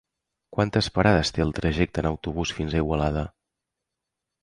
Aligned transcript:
Quantes 0.55 0.89
parades 0.95 1.33
té 1.35 1.45
el 1.45 1.53
trajecte 1.59 2.03
en 2.05 2.09
autobús 2.13 2.57
fins 2.61 2.77
a 2.79 2.83
Igualada? 2.83 3.29